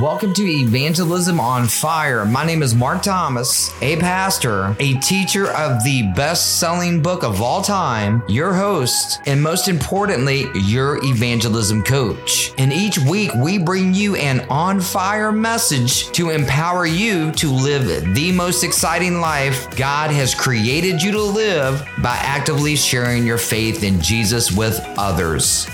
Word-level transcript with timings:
Welcome 0.00 0.32
to 0.34 0.42
Evangelism 0.42 1.38
on 1.38 1.66
Fire. 1.66 2.24
My 2.24 2.46
name 2.46 2.62
is 2.62 2.74
Mark 2.74 3.02
Thomas, 3.02 3.70
a 3.82 3.98
pastor, 3.98 4.74
a 4.80 4.94
teacher 4.94 5.50
of 5.50 5.84
the 5.84 6.10
best 6.16 6.58
selling 6.58 7.02
book 7.02 7.22
of 7.22 7.42
all 7.42 7.60
time, 7.60 8.22
your 8.26 8.54
host, 8.54 9.20
and 9.26 9.42
most 9.42 9.68
importantly, 9.68 10.46
your 10.54 10.96
evangelism 11.04 11.82
coach. 11.82 12.54
And 12.56 12.72
each 12.72 12.98
week, 13.00 13.34
we 13.34 13.58
bring 13.58 13.92
you 13.92 14.16
an 14.16 14.40
on 14.48 14.80
fire 14.80 15.30
message 15.30 16.10
to 16.12 16.30
empower 16.30 16.86
you 16.86 17.30
to 17.32 17.50
live 17.50 18.14
the 18.14 18.32
most 18.32 18.64
exciting 18.64 19.20
life 19.20 19.76
God 19.76 20.10
has 20.10 20.34
created 20.34 21.02
you 21.02 21.12
to 21.12 21.22
live 21.22 21.86
by 21.98 22.16
actively 22.16 22.76
sharing 22.76 23.26
your 23.26 23.38
faith 23.38 23.84
in 23.84 24.00
Jesus 24.00 24.50
with 24.50 24.80
others. 24.96 25.66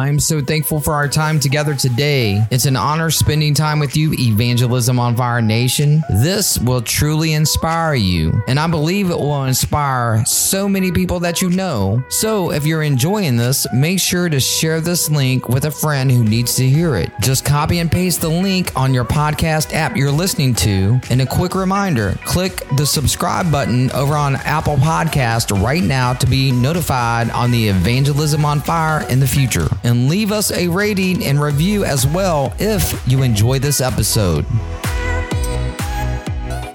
I'm 0.00 0.18
so 0.18 0.40
thankful 0.40 0.80
for 0.80 0.94
our 0.94 1.08
time 1.08 1.38
together 1.38 1.74
today. 1.74 2.42
It's 2.50 2.64
an 2.64 2.74
honor 2.74 3.10
spending 3.10 3.52
time 3.52 3.78
with 3.78 3.98
you, 3.98 4.14
Evangelism 4.14 4.98
on 4.98 5.14
Fire 5.14 5.42
Nation. 5.42 6.02
This 6.08 6.58
will 6.58 6.80
truly 6.80 7.34
inspire 7.34 7.94
you, 7.94 8.42
and 8.48 8.58
I 8.58 8.66
believe 8.66 9.10
it 9.10 9.18
will 9.18 9.44
inspire 9.44 10.24
so 10.24 10.70
many 10.70 10.90
people 10.90 11.20
that 11.20 11.42
you 11.42 11.50
know. 11.50 12.02
So, 12.08 12.50
if 12.50 12.64
you're 12.64 12.82
enjoying 12.82 13.36
this, 13.36 13.66
make 13.74 14.00
sure 14.00 14.30
to 14.30 14.40
share 14.40 14.80
this 14.80 15.10
link 15.10 15.50
with 15.50 15.66
a 15.66 15.70
friend 15.70 16.10
who 16.10 16.24
needs 16.24 16.56
to 16.56 16.66
hear 16.66 16.96
it. 16.96 17.10
Just 17.20 17.44
copy 17.44 17.78
and 17.80 17.92
paste 17.92 18.22
the 18.22 18.30
link 18.30 18.74
on 18.76 18.94
your 18.94 19.04
podcast 19.04 19.74
app 19.74 19.98
you're 19.98 20.10
listening 20.10 20.54
to. 20.54 20.98
And 21.10 21.20
a 21.20 21.26
quick 21.26 21.54
reminder 21.54 22.18
click 22.24 22.66
the 22.78 22.86
subscribe 22.86 23.52
button 23.52 23.90
over 23.90 24.14
on 24.14 24.36
Apple 24.36 24.76
Podcast 24.76 25.62
right 25.62 25.82
now 25.82 26.14
to 26.14 26.26
be 26.26 26.52
notified 26.52 27.28
on 27.30 27.50
the 27.50 27.68
Evangelism 27.68 28.46
on 28.46 28.60
Fire 28.60 29.06
in 29.10 29.20
the 29.20 29.26
future 29.26 29.68
and 29.90 30.08
leave 30.08 30.30
us 30.30 30.52
a 30.52 30.68
rating 30.68 31.24
and 31.24 31.40
review 31.40 31.84
as 31.84 32.06
well 32.06 32.54
if 32.58 33.02
you 33.06 33.22
enjoy 33.22 33.58
this 33.58 33.80
episode. 33.80 34.44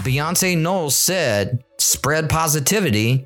Beyonce 0.04 0.58
Knowles 0.58 0.96
said, 0.96 1.64
spread 1.80 2.30
positivity, 2.30 3.26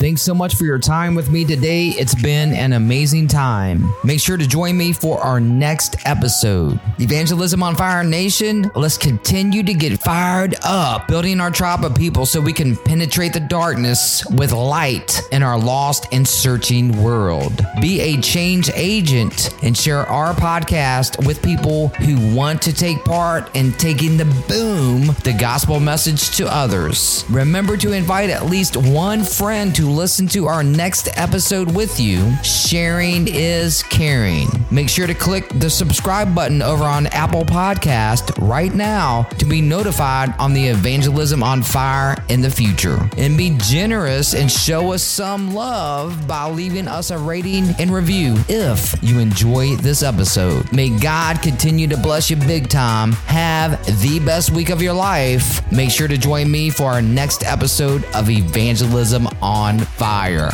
Thanks 0.00 0.22
so 0.22 0.32
much 0.32 0.54
for 0.54 0.62
your 0.62 0.78
time 0.78 1.16
with 1.16 1.28
me 1.28 1.44
today. 1.44 1.88
It's 1.88 2.14
been 2.14 2.52
an 2.52 2.72
amazing 2.72 3.26
time. 3.26 3.92
Make 4.04 4.20
sure 4.20 4.36
to 4.36 4.46
join 4.46 4.76
me 4.76 4.92
for 4.92 5.18
our 5.18 5.40
next 5.40 5.96
episode. 6.06 6.78
Evangelism 7.00 7.64
on 7.64 7.74
Fire 7.74 8.04
Nation, 8.04 8.70
let's 8.76 8.96
continue 8.96 9.64
to 9.64 9.74
get 9.74 10.00
fired 10.00 10.54
up, 10.62 11.08
building 11.08 11.40
our 11.40 11.50
tribe 11.50 11.84
of 11.84 11.96
people 11.96 12.26
so 12.26 12.40
we 12.40 12.52
can 12.52 12.76
penetrate 12.76 13.32
the 13.32 13.40
darkness 13.40 14.24
with 14.26 14.52
light 14.52 15.20
in 15.32 15.42
our 15.42 15.58
lost 15.58 16.06
and 16.12 16.28
searching 16.28 17.02
world. 17.02 17.66
Be 17.80 18.00
a 18.00 18.20
change 18.20 18.70
agent 18.76 19.52
and 19.64 19.76
share 19.76 20.06
our 20.06 20.32
podcast 20.32 21.26
with 21.26 21.42
people 21.42 21.88
who 21.88 22.36
want 22.36 22.62
to 22.62 22.72
take 22.72 23.04
part 23.04 23.52
in 23.56 23.72
taking 23.72 24.16
the 24.16 24.26
boom, 24.46 25.06
the 25.24 25.36
gospel 25.36 25.80
message 25.80 26.36
to 26.36 26.46
others. 26.46 27.24
Remember 27.28 27.76
to 27.76 27.90
invite 27.90 28.30
at 28.30 28.46
least 28.46 28.76
one 28.76 29.24
friend 29.24 29.74
to 29.74 29.87
listen 29.96 30.26
to 30.28 30.46
our 30.46 30.62
next 30.62 31.08
episode 31.16 31.74
with 31.74 31.98
you. 31.98 32.34
Sharing 32.42 33.26
is 33.28 33.82
caring. 33.98 34.46
Make 34.70 34.88
sure 34.88 35.08
to 35.08 35.14
click 35.14 35.48
the 35.48 35.68
subscribe 35.68 36.32
button 36.32 36.62
over 36.62 36.84
on 36.84 37.08
Apple 37.08 37.44
Podcast 37.44 38.30
right 38.48 38.72
now 38.72 39.24
to 39.38 39.44
be 39.44 39.60
notified 39.60 40.32
on 40.38 40.52
the 40.52 40.68
Evangelism 40.68 41.42
on 41.42 41.64
Fire 41.64 42.16
in 42.28 42.40
the 42.40 42.50
future. 42.50 43.10
And 43.16 43.36
be 43.36 43.56
generous 43.58 44.34
and 44.34 44.48
show 44.48 44.92
us 44.92 45.02
some 45.02 45.52
love 45.52 46.28
by 46.28 46.48
leaving 46.48 46.86
us 46.86 47.10
a 47.10 47.18
rating 47.18 47.70
and 47.80 47.90
review 47.90 48.36
if 48.48 48.94
you 49.02 49.18
enjoy 49.18 49.74
this 49.74 50.04
episode. 50.04 50.72
May 50.72 50.96
God 50.96 51.42
continue 51.42 51.88
to 51.88 51.96
bless 51.96 52.30
you 52.30 52.36
big 52.36 52.68
time. 52.68 53.12
Have 53.26 53.84
the 54.00 54.20
best 54.20 54.50
week 54.50 54.70
of 54.70 54.80
your 54.80 54.94
life. 54.94 55.60
Make 55.72 55.90
sure 55.90 56.06
to 56.06 56.16
join 56.16 56.48
me 56.48 56.70
for 56.70 56.84
our 56.84 57.02
next 57.02 57.42
episode 57.42 58.04
of 58.14 58.30
Evangelism 58.30 59.26
on 59.42 59.80
Fire. 59.80 60.50